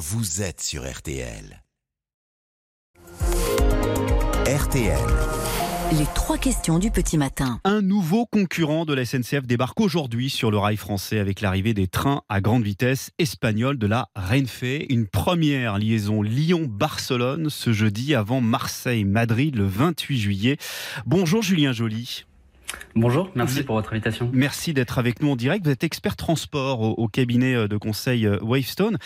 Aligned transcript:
vous 0.00 0.40
êtes 0.40 0.62
sur 0.62 0.90
RTL. 0.90 1.62
RTL. 4.46 4.98
Les 5.92 6.06
trois 6.14 6.38
questions 6.38 6.78
du 6.78 6.90
petit 6.90 7.18
matin. 7.18 7.60
Un 7.64 7.82
nouveau 7.82 8.24
concurrent 8.24 8.86
de 8.86 8.94
la 8.94 9.04
SNCF 9.04 9.46
débarque 9.46 9.78
aujourd'hui 9.78 10.30
sur 10.30 10.50
le 10.50 10.56
rail 10.56 10.78
français 10.78 11.18
avec 11.18 11.42
l'arrivée 11.42 11.74
des 11.74 11.86
trains 11.86 12.22
à 12.30 12.40
grande 12.40 12.62
vitesse 12.62 13.10
espagnols 13.18 13.76
de 13.76 13.86
la 13.86 14.08
Renfe. 14.16 14.64
Une 14.88 15.06
première 15.06 15.76
liaison 15.76 16.22
Lyon-Barcelone 16.22 17.50
ce 17.50 17.74
jeudi 17.74 18.14
avant 18.14 18.40
Marseille-Madrid 18.40 19.54
le 19.54 19.66
28 19.66 20.18
juillet. 20.18 20.56
Bonjour 21.04 21.42
Julien 21.42 21.74
Joly. 21.74 22.24
Bonjour, 22.96 23.30
merci 23.34 23.62
pour 23.62 23.76
votre 23.76 23.92
invitation. 23.92 24.30
Merci 24.32 24.74
d'être 24.74 24.98
avec 24.98 25.22
nous 25.22 25.30
en 25.30 25.36
direct. 25.36 25.64
Vous 25.64 25.70
êtes 25.70 25.84
expert 25.84 26.16
transport 26.16 26.80
au, 26.80 27.08
cabinet 27.08 27.54
euh, 27.54 27.68
de 27.68 27.76
conseil 27.76 28.26
euh, 28.26 28.38
Wavestone. 28.42 28.98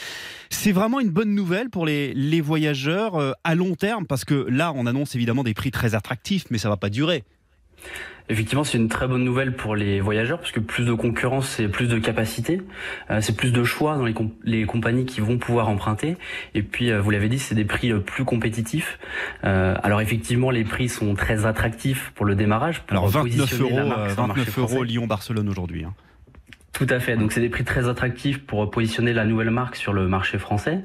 C'est 0.51 0.73
vraiment 0.73 1.01
une 1.01 1.11
bonne 1.11 1.35
nouvelle 1.35 1.71
pour 1.71 1.85
les, 1.85 2.15
les 2.15 2.41
voyageurs 2.41 3.17
euh, 3.17 3.33
à 3.45 3.55
long 3.55 3.75
terme 3.75 4.07
parce 4.07 4.25
que 4.25 4.47
là, 4.49 4.73
on 4.75 4.87
annonce 4.87 5.15
évidemment 5.15 5.45
des 5.45 5.55
prix 5.55 5.71
très 5.71 5.95
attractifs, 5.95 6.47
mais 6.51 6.59
ça 6.59 6.69
va 6.69 6.77
pas 6.77 6.91
durer. 6.91 7.25
Effectivement, 8.31 8.65
c'est 8.65 8.79
une 8.79 8.89
très 8.89 9.07
bonne 9.07 9.23
nouvelle 9.23 9.55
pour 9.55 9.77
les 9.77 10.01
voyageurs 10.01 10.39
parce 10.39 10.51
que 10.51 10.61
plus 10.61 10.87
de 10.87 10.95
concurrence, 10.95 11.47
c'est 11.47 11.69
plus 11.69 11.89
de 11.89 11.99
capacité, 11.99 12.63
euh, 13.11 13.21
c'est 13.21 13.37
plus 13.37 13.53
de 13.53 13.65
choix 13.65 13.99
dans 13.99 14.07
les, 14.07 14.15
les, 14.45 14.65
compagnies 14.65 15.05
qui 15.05 15.21
vont 15.21 15.37
pouvoir 15.37 15.69
emprunter. 15.69 16.17
Et 16.55 16.63
puis, 16.63 16.91
euh, 16.91 17.03
vous 17.03 17.11
l'avez 17.11 17.29
dit, 17.29 17.39
c'est 17.39 17.55
des 17.55 17.67
prix 17.67 17.93
euh, 17.93 17.99
plus 17.99 18.25
compétitifs. 18.25 18.99
alors 19.43 20.01
effectivement, 20.01 20.51
les 20.51 20.65
prix 20.65 20.89
sont 20.89 21.15
très 21.15 21.45
attractifs 21.45 22.13
pour 22.15 22.25
le 22.25 22.35
démarrage. 22.35 22.83
alors 22.89 23.09
29 23.09 23.61
euros, 23.61 23.93
29 24.17 24.59
euros 24.59 24.85
Lyon-Barcelone 24.85 25.49
aujourd'hui. 25.49 25.85
Hein. 25.85 25.93
Tout 26.75 26.87
à 26.91 26.99
fait. 27.01 27.17
Donc 27.17 27.33
c'est 27.33 27.41
des 27.41 27.49
prix 27.49 27.65
très 27.65 27.89
attractifs 27.89 28.45
pour 28.45 28.69
positionner 28.71 29.13
la 29.13 29.25
nouvelle 29.25 29.51
marque 29.51 29.77
sur 29.77 29.93
le 29.93 30.09
marché 30.09 30.39
français. 30.39 30.81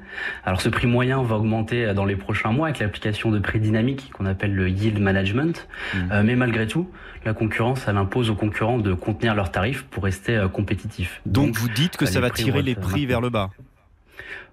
Alors 0.46 0.62
ce 0.62 0.70
prix 0.70 0.88
moyen 0.88 1.22
va 1.24 1.36
augmenter 1.36 1.94
dans 1.94 2.06
les 2.06 2.16
prochains 2.16 2.52
mois 2.52 2.68
avec 2.68 2.80
l'application 2.80 3.32
de 3.32 3.40
prix 3.40 3.60
dynamique 3.60 4.12
qu'on 4.14 4.28
appelle 4.28 4.54
le 4.54 4.70
yield 4.70 5.00
management. 5.00 5.68
Mmh. 5.94 5.98
Euh, 6.12 6.24
mais 6.24 6.36
malgré 6.36 6.68
tout, 6.68 6.90
la 7.26 7.34
concurrence, 7.34 7.86
elle 7.88 7.98
impose 7.98 8.30
aux 8.30 8.36
concurrents 8.36 8.78
de 8.78 8.94
contenir 8.94 9.36
leurs 9.36 9.52
tarifs 9.52 9.84
pour 9.84 10.04
rester 10.04 10.36
euh, 10.36 10.48
compétitifs. 10.48 11.22
Donc, 11.26 11.56
vous 11.56 11.70
dites 11.70 11.98
que 11.98 12.06
ça 12.06 12.20
va 12.20 12.30
tirer 12.30 12.62
les 12.62 12.76
prix 12.76 13.06
vers 13.06 13.22
le 13.22 13.30
bas 13.30 13.50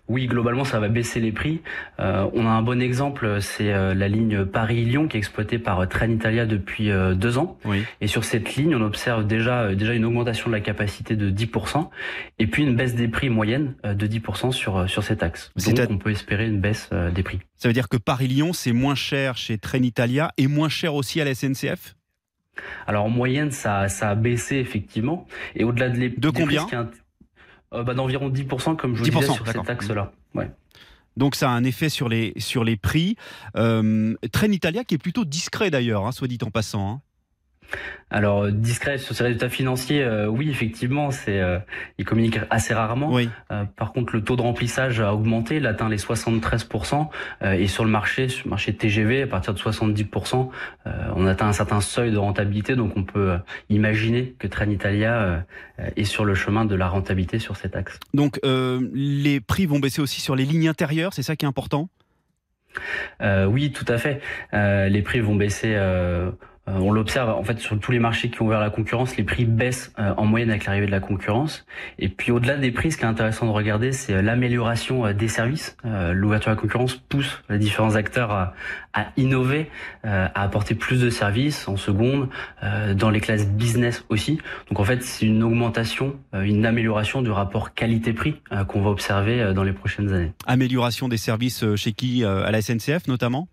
oui, 0.08 0.26
globalement, 0.26 0.64
ça 0.64 0.78
va 0.78 0.88
baisser 0.88 1.20
les 1.20 1.32
prix. 1.32 1.62
Euh, 1.98 2.28
on 2.32 2.46
a 2.46 2.50
un 2.50 2.62
bon 2.62 2.80
exemple, 2.80 3.38
c'est 3.40 3.72
euh, 3.72 3.92
la 3.92 4.08
ligne 4.08 4.44
Paris-Lyon 4.44 5.08
qui 5.08 5.16
est 5.16 5.18
exploitée 5.18 5.58
par 5.58 5.80
euh, 5.80 5.86
Trenitalia 5.86 6.46
depuis 6.46 6.90
deux 7.14 7.38
ans. 7.38 7.58
Et 8.00 8.06
sur 8.06 8.24
cette 8.24 8.54
ligne, 8.54 8.74
on 8.74 8.82
observe 8.82 9.26
déjà 9.26 9.74
déjà 9.74 9.94
une 9.94 10.04
augmentation 10.04 10.50
de 10.50 10.54
la 10.54 10.60
capacité 10.60 11.16
de 11.16 11.30
10% 11.30 11.88
et 12.38 12.46
puis 12.46 12.62
une 12.62 12.76
baisse 12.76 12.94
des 12.94 13.08
prix 13.08 13.30
moyenne 13.30 13.74
de 13.84 14.06
10% 14.06 14.52
sur 14.52 14.88
sur 14.88 15.02
cet 15.02 15.22
axe. 15.22 15.52
Donc, 15.56 15.90
on 15.90 15.98
peut 15.98 16.10
espérer 16.10 16.46
une 16.46 16.60
baisse 16.60 16.90
des 17.14 17.22
prix. 17.22 17.40
Ça 17.56 17.68
veut 17.68 17.74
dire 17.74 17.88
que 17.88 17.96
Paris-Lyon, 17.96 18.52
c'est 18.52 18.72
moins 18.72 18.94
cher 18.94 19.36
chez 19.36 19.58
Trenitalia 19.58 20.32
et 20.36 20.46
moins 20.46 20.68
cher 20.68 20.94
aussi 20.94 21.20
à 21.20 21.24
la 21.24 21.34
SNCF 21.34 21.94
alors 22.86 23.04
en 23.04 23.10
moyenne, 23.10 23.50
ça, 23.50 23.88
ça 23.88 24.08
a 24.08 24.14
baissé 24.14 24.56
effectivement. 24.56 25.26
Et 25.54 25.64
au-delà 25.64 25.90
de 25.90 25.98
les 25.98 26.08
de 26.08 26.30
combien? 26.30 26.66
Euh, 27.72 27.82
bah, 27.82 27.94
D'environ 27.94 28.30
10%, 28.30 28.76
comme 28.76 28.94
je 28.94 29.02
vous 29.02 29.10
disais, 29.10 29.32
sur 29.32 29.46
cet 29.46 29.68
axe-là. 29.68 30.12
Ouais. 30.34 30.50
Donc 31.16 31.34
ça 31.34 31.50
a 31.50 31.52
un 31.52 31.64
effet 31.64 31.88
sur 31.88 32.08
les, 32.08 32.34
sur 32.36 32.62
les 32.62 32.76
prix. 32.76 33.16
Euh, 33.56 34.14
Italia 34.50 34.84
qui 34.84 34.94
est 34.94 34.98
plutôt 34.98 35.24
discret 35.24 35.70
d'ailleurs, 35.70 36.06
hein, 36.06 36.12
soit 36.12 36.28
dit 36.28 36.38
en 36.42 36.50
passant. 36.50 36.90
Hein. 36.90 37.00
Alors 38.08 38.44
euh, 38.44 38.50
discret 38.52 38.98
sur 38.98 39.16
ses 39.16 39.24
résultats 39.24 39.48
financiers, 39.48 40.02
euh, 40.02 40.26
oui 40.26 40.48
effectivement, 40.48 41.10
c'est 41.10 41.40
euh, 41.40 41.58
il 41.98 42.04
communique 42.04 42.38
assez 42.50 42.72
rarement. 42.72 43.12
Oui. 43.12 43.28
par 43.76 43.92
contre, 43.92 44.14
le 44.14 44.22
taux 44.22 44.36
de 44.36 44.42
remplissage 44.42 45.00
a 45.00 45.12
augmenté, 45.12 45.56
il 45.56 45.66
atteint 45.66 45.88
les 45.88 45.98
73 45.98 46.68
et 47.42 47.66
sur 47.66 47.84
le 47.84 47.90
marché, 47.90 48.28
sur 48.28 48.46
le 48.46 48.50
marché 48.50 48.74
TGV, 48.74 49.22
à 49.22 49.26
partir 49.26 49.54
de 49.54 49.58
70% 49.58 50.48
on 51.16 51.26
atteint 51.26 51.48
un 51.48 51.52
certain 51.52 51.80
seuil 51.80 52.12
de 52.12 52.18
rentabilité, 52.18 52.76
donc 52.76 52.92
on 52.96 53.02
peut 53.02 53.36
imaginer 53.70 54.34
que 54.38 54.46
Trenitalia 54.46 55.44
est 55.78 56.04
sur 56.04 56.24
le 56.24 56.34
chemin 56.34 56.64
de 56.64 56.74
la 56.74 56.88
rentabilité 56.88 57.38
sur 57.38 57.56
cet 57.56 57.76
axe. 57.76 57.98
Donc 58.14 58.40
les 58.44 59.40
prix 59.40 59.66
vont 59.66 59.78
baisser 59.78 60.00
aussi 60.00 60.20
sur 60.20 60.36
les 60.36 60.44
lignes 60.44 60.68
intérieures, 60.68 61.12
c'est 61.12 61.22
ça 61.22 61.36
qui 61.36 61.44
est 61.44 61.48
important? 61.48 61.88
oui, 63.20 63.72
tout 63.72 63.86
à 63.88 63.98
fait. 63.98 64.20
les 64.52 65.02
prix 65.02 65.20
vont 65.20 65.34
baisser 65.34 65.74
euh, 65.74 66.30
on 66.68 66.92
l'observe 66.92 67.30
en 67.30 67.44
fait 67.44 67.60
sur 67.60 67.78
tous 67.78 67.92
les 67.92 67.98
marchés 67.98 68.30
qui 68.30 68.42
ont 68.42 68.46
ouvert 68.46 68.60
la 68.60 68.70
concurrence, 68.70 69.16
les 69.16 69.24
prix 69.24 69.44
baissent 69.44 69.92
euh, 69.98 70.14
en 70.16 70.26
moyenne 70.26 70.50
avec 70.50 70.64
l'arrivée 70.64 70.86
de 70.86 70.90
la 70.90 71.00
concurrence. 71.00 71.64
Et 71.98 72.08
puis 72.08 72.32
au-delà 72.32 72.56
des 72.56 72.72
prix, 72.72 72.92
ce 72.92 72.96
qui 72.96 73.04
est 73.04 73.08
intéressant 73.08 73.46
de 73.46 73.52
regarder, 73.52 73.92
c'est 73.92 74.14
euh, 74.14 74.22
l'amélioration 74.22 75.12
des 75.12 75.28
services. 75.28 75.76
L'ouverture 75.84 76.50
à 76.50 76.54
la 76.54 76.60
concurrence 76.60 76.94
pousse 76.94 77.42
les 77.48 77.58
différents 77.58 77.94
acteurs 77.94 78.30
à, 78.30 78.54
innover, 79.16 79.70
à 80.04 80.42
apporter 80.42 80.74
plus 80.74 81.00
de 81.00 81.10
services 81.10 81.68
en 81.68 81.76
seconde, 81.76 82.28
dans 82.94 83.10
les 83.10 83.20
classes 83.20 83.46
business 83.46 84.04
aussi. 84.08 84.38
Donc 84.68 84.80
en 84.80 84.84
fait, 84.84 85.02
c'est 85.02 85.26
une 85.26 85.42
augmentation, 85.42 86.16
une 86.32 86.66
amélioration 86.66 87.22
du 87.22 87.30
rapport 87.30 87.74
qualité-prix 87.74 88.40
qu'on 88.68 88.82
va 88.82 88.90
observer 88.90 89.52
dans 89.54 89.62
les 89.62 89.72
prochaines 89.72 90.12
années. 90.12 90.32
Amélioration 90.46 91.08
des 91.08 91.18
services 91.18 91.64
chez 91.76 91.92
qui 91.92 92.24
À 92.24 92.50
la 92.50 92.60
SNCF 92.60 93.06
notamment? 93.06 93.48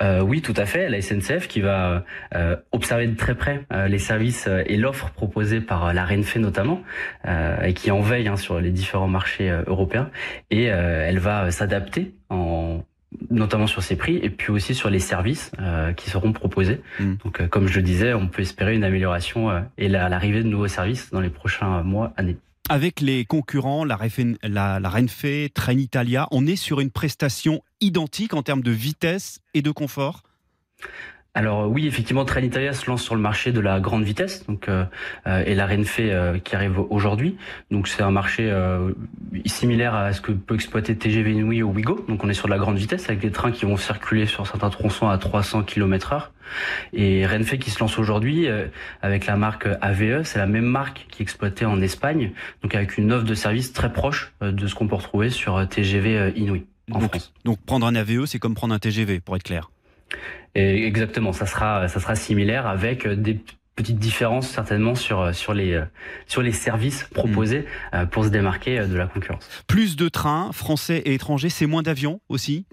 Euh, 0.00 0.20
oui, 0.20 0.42
tout 0.42 0.54
à 0.56 0.66
fait. 0.66 0.88
La 0.88 1.00
SNCF 1.00 1.48
qui 1.48 1.60
va 1.60 2.04
euh, 2.34 2.56
observer 2.72 3.06
de 3.06 3.16
très 3.16 3.34
près 3.34 3.64
euh, 3.72 3.88
les 3.88 3.98
services 3.98 4.48
et 4.66 4.76
l'offre 4.76 5.10
proposée 5.10 5.60
par 5.60 5.92
la 5.92 6.04
Renfe 6.04 6.36
notamment, 6.36 6.82
et 7.64 7.74
qui 7.74 7.90
en 7.90 8.00
veille 8.00 8.28
hein, 8.28 8.36
sur 8.36 8.60
les 8.60 8.70
différents 8.70 9.08
marchés 9.08 9.50
européens. 9.66 10.10
Et 10.50 10.64
elle 10.64 11.18
va 11.18 11.50
s'adapter 11.50 12.14
en 12.30 12.84
notamment 13.30 13.66
sur 13.66 13.82
ses 13.82 13.96
prix 13.96 14.16
et 14.16 14.30
puis 14.30 14.50
aussi 14.52 14.74
sur 14.74 14.88
les 14.88 14.98
services 14.98 15.52
qui 15.96 16.10
seront 16.10 16.32
proposés. 16.32 16.80
Mm. 16.98 17.14
Donc, 17.24 17.48
comme 17.48 17.68
je 17.68 17.76
le 17.76 17.82
disais, 17.82 18.14
on 18.14 18.26
peut 18.26 18.42
espérer 18.42 18.74
une 18.74 18.84
amélioration 18.84 19.64
et 19.78 19.88
l'arrivée 19.88 20.42
de 20.42 20.48
nouveaux 20.48 20.68
services 20.68 21.10
dans 21.10 21.20
les 21.20 21.30
prochains 21.30 21.82
mois, 21.82 22.12
années. 22.16 22.38
Avec 22.68 23.00
les 23.00 23.24
concurrents, 23.24 23.84
la, 23.84 23.98
la, 24.42 24.80
la 24.80 24.88
Renfe, 24.88 25.26
Trenitalia, 25.52 26.28
on 26.30 26.46
est 26.46 26.56
sur 26.56 26.80
une 26.80 26.90
prestation 26.90 27.62
identique 27.80 28.34
en 28.34 28.42
termes 28.42 28.62
de 28.62 28.70
vitesse 28.70 29.40
et 29.52 29.62
de 29.62 29.70
confort? 29.70 30.22
Alors 31.34 31.66
oui, 31.66 31.86
effectivement, 31.86 32.26
Trenitalia 32.26 32.74
se 32.74 32.84
lance 32.90 33.02
sur 33.02 33.14
le 33.14 33.20
marché 33.22 33.52
de 33.52 33.60
la 33.60 33.80
grande 33.80 34.04
vitesse, 34.04 34.44
donc 34.46 34.68
euh, 34.68 34.84
euh 35.26 35.42
et 35.46 35.54
la 35.54 35.66
Renfe 35.66 35.96
euh, 36.00 36.38
qui 36.38 36.54
arrive 36.54 36.78
aujourd'hui. 36.90 37.38
Donc 37.70 37.88
c'est 37.88 38.02
un 38.02 38.10
marché 38.10 38.50
euh, 38.50 38.92
similaire 39.46 39.94
à 39.94 40.12
ce 40.12 40.20
que 40.20 40.32
peut 40.32 40.54
exploiter 40.54 40.94
TGV 40.94 41.32
Inouï 41.32 41.62
ou 41.62 41.72
Wigo. 41.72 42.04
Donc 42.06 42.22
on 42.22 42.28
est 42.28 42.34
sur 42.34 42.48
de 42.48 42.52
la 42.52 42.58
grande 42.58 42.76
vitesse 42.76 43.08
avec 43.08 43.20
des 43.20 43.30
trains 43.30 43.50
qui 43.50 43.64
vont 43.64 43.78
circuler 43.78 44.26
sur 44.26 44.46
certains 44.46 44.68
tronçons 44.68 45.08
à 45.08 45.16
300 45.16 45.62
km/h. 45.62 46.24
Et 46.92 47.26
Renfe 47.26 47.58
qui 47.58 47.70
se 47.70 47.80
lance 47.80 47.98
aujourd'hui 47.98 48.46
avec 49.00 49.24
la 49.24 49.36
marque 49.36 49.66
AVE, 49.80 50.24
c'est 50.24 50.38
la 50.38 50.46
même 50.46 50.66
marque 50.66 51.06
qui 51.08 51.22
est 51.22 51.24
exploitée 51.24 51.64
en 51.64 51.80
Espagne, 51.80 52.32
donc 52.62 52.74
avec 52.74 52.98
une 52.98 53.10
offre 53.10 53.24
de 53.24 53.34
service 53.34 53.72
très 53.72 53.90
proche 53.90 54.34
de 54.42 54.66
ce 54.66 54.74
qu'on 54.74 54.86
peut 54.86 54.96
retrouver 54.96 55.30
sur 55.30 55.66
TGV 55.66 56.34
Inouï 56.36 56.66
en 56.90 57.00
France. 57.00 57.32
Donc 57.46 57.58
prendre 57.64 57.86
un 57.86 57.94
AVE, 57.94 58.26
c'est 58.26 58.38
comme 58.38 58.54
prendre 58.54 58.74
un 58.74 58.78
TGV, 58.78 59.20
pour 59.20 59.34
être 59.36 59.44
clair. 59.44 59.70
Et 60.54 60.86
exactement, 60.86 61.32
ça 61.32 61.46
sera, 61.46 61.88
ça 61.88 62.00
sera 62.00 62.14
similaire 62.14 62.66
avec 62.66 63.06
des 63.08 63.40
petites 63.74 63.98
différences 63.98 64.48
certainement 64.48 64.94
sur 64.94 65.34
sur 65.34 65.54
les 65.54 65.82
sur 66.26 66.42
les 66.42 66.52
services 66.52 67.04
proposés 67.04 67.60
hmm. 67.60 67.96
euh, 67.96 68.06
pour 68.06 68.24
se 68.24 68.28
démarquer 68.28 68.80
euh, 68.80 68.86
de 68.86 68.96
la 68.96 69.06
concurrence. 69.06 69.48
Plus 69.66 69.96
de 69.96 70.08
trains 70.08 70.52
français 70.52 70.98
et 70.98 71.14
étrangers, 71.14 71.48
c'est 71.48 71.66
moins 71.66 71.82
d'avions 71.82 72.20
aussi? 72.28 72.66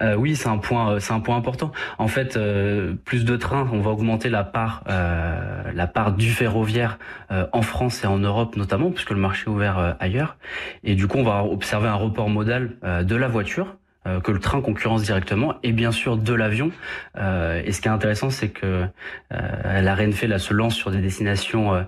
Euh, 0.00 0.14
oui, 0.14 0.36
c'est 0.36 0.50
un 0.50 0.58
point, 0.58 1.00
c'est 1.00 1.14
un 1.14 1.20
point 1.20 1.36
important. 1.36 1.72
En 1.96 2.06
fait, 2.06 2.36
euh, 2.36 2.92
plus 3.04 3.24
de 3.24 3.34
trains, 3.36 3.66
on 3.72 3.80
va 3.80 3.90
augmenter 3.90 4.28
la 4.28 4.44
part, 4.44 4.84
euh, 4.90 5.62
la 5.72 5.86
part 5.86 6.12
du 6.12 6.30
ferroviaire 6.30 6.98
en 7.30 7.62
France 7.62 8.04
et 8.04 8.06
en 8.06 8.18
Europe 8.18 8.56
notamment, 8.56 8.90
puisque 8.90 9.10
le 9.10 9.16
marché 9.16 9.44
est 9.46 9.48
ouvert 9.48 9.96
ailleurs. 10.00 10.36
Et 10.84 10.94
du 10.94 11.06
coup, 11.08 11.18
on 11.18 11.22
va 11.22 11.44
observer 11.44 11.88
un 11.88 11.94
report 11.94 12.28
modal 12.28 12.76
de 12.82 13.16
la 13.16 13.28
voiture 13.28 13.76
euh, 14.08 14.20
que 14.20 14.32
le 14.32 14.38
train 14.38 14.60
concurrence 14.60 15.02
directement 15.02 15.54
et 15.62 15.72
bien 15.72 15.92
sûr 15.92 16.16
de 16.16 16.32
l'avion. 16.32 16.70
Euh, 17.16 17.62
et 17.64 17.72
ce 17.72 17.80
qui 17.80 17.88
est 17.88 17.90
intéressant, 17.90 18.30
c'est 18.30 18.48
que 18.48 18.86
euh, 19.32 19.80
la 19.80 19.94
Renfe 19.94 20.22
là 20.22 20.38
se 20.38 20.54
lance 20.54 20.74
sur 20.74 20.90
des 20.90 21.00
destinations 21.00 21.86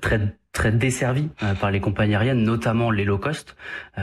très 0.00 0.20
très 0.52 0.70
desservies 0.70 1.30
par 1.60 1.70
les 1.70 1.80
compagnies 1.80 2.14
aériennes, 2.14 2.42
notamment 2.42 2.90
les 2.90 3.04
low 3.04 3.16
cost. 3.16 3.56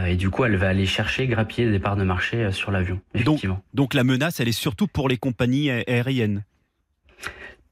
et 0.07 0.15
du 0.15 0.31
coup, 0.31 0.45
elle 0.45 0.55
va 0.55 0.69
aller 0.69 0.87
chercher, 0.87 1.27
grappiller 1.27 1.69
des 1.69 1.79
parts 1.79 1.95
de 1.95 2.03
marché 2.03 2.51
sur 2.51 2.71
l'avion. 2.71 2.99
Donc, 3.23 3.45
donc 3.73 3.93
la 3.93 4.03
menace, 4.03 4.39
elle 4.39 4.47
est 4.47 4.51
surtout 4.51 4.87
pour 4.87 5.07
les 5.09 5.17
compagnies 5.17 5.69
aériennes. 5.69 6.43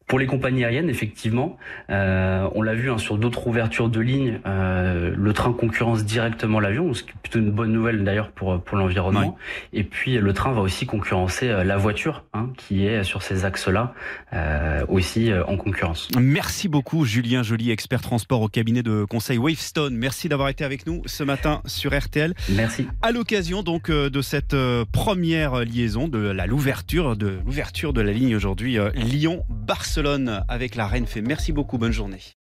Pour 0.07 0.19
les 0.19 0.25
compagnies 0.25 0.63
aériennes, 0.63 0.89
effectivement, 0.89 1.57
euh, 1.89 2.47
on 2.55 2.61
l'a 2.61 2.75
vu 2.75 2.89
hein, 2.89 2.97
sur 2.97 3.17
d'autres 3.17 3.45
ouvertures 3.47 3.89
de 3.89 3.99
lignes, 3.99 4.39
euh, 4.45 5.13
le 5.13 5.33
train 5.33 5.51
concurrence 5.51 6.05
directement 6.05 6.61
l'avion, 6.61 6.93
ce 6.93 7.03
qui 7.03 7.09
est 7.09 7.21
plutôt 7.21 7.39
une 7.39 7.51
bonne 7.51 7.73
nouvelle 7.73 8.05
d'ailleurs 8.05 8.31
pour 8.31 8.61
pour 8.63 8.77
l'environnement. 8.77 9.37
Et 9.73 9.83
puis 9.83 10.17
le 10.17 10.31
train 10.31 10.53
va 10.53 10.61
aussi 10.61 10.85
concurrencer 10.85 11.49
euh, 11.49 11.65
la 11.65 11.75
voiture, 11.75 12.23
hein, 12.33 12.49
qui 12.55 12.85
est 12.85 13.03
sur 13.03 13.21
ces 13.21 13.43
axes-là 13.43 13.93
euh, 14.31 14.85
aussi 14.87 15.29
euh, 15.29 15.43
en 15.45 15.57
concurrence. 15.57 16.07
Merci 16.17 16.69
beaucoup 16.69 17.03
Julien 17.03 17.43
Joly, 17.43 17.71
expert 17.71 17.99
transport 17.99 18.41
au 18.41 18.47
cabinet 18.47 18.83
de 18.83 19.03
conseil 19.03 19.37
Wavestone. 19.37 19.93
Merci 19.93 20.29
d'avoir 20.29 20.47
été 20.47 20.63
avec 20.63 20.87
nous 20.87 21.01
ce 21.05 21.25
matin 21.25 21.61
sur 21.65 21.93
RTL. 21.93 22.33
Merci. 22.47 22.87
À 23.01 23.11
l'occasion 23.11 23.61
donc 23.61 23.91
de 23.91 24.21
cette 24.21 24.55
première 24.93 25.65
liaison 25.65 26.07
de 26.07 26.19
la 26.19 26.45
l'ouverture 26.45 27.17
de 27.17 27.39
l'ouverture 27.45 27.91
de 27.91 27.99
la 27.99 28.13
ligne 28.13 28.37
aujourd'hui 28.37 28.77
Lyon-Barcelone 28.95 29.96
avec 30.47 30.75
la 30.75 30.87
Reine 30.87 31.07
Fait. 31.07 31.21
Merci 31.21 31.51
beaucoup, 31.51 31.77
bonne 31.77 31.91
journée. 31.91 32.36